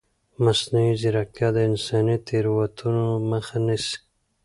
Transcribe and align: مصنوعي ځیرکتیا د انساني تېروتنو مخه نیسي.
مصنوعي 0.43 0.93
ځیرکتیا 1.01 1.47
د 1.55 1.57
انساني 1.69 2.15
تېروتنو 2.27 3.05
مخه 3.31 3.57
نیسي. 3.65 3.97